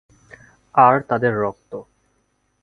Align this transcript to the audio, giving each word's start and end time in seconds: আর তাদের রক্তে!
আর 0.75 0.95
তাদের 1.01 1.33
রক্তে! 1.35 1.79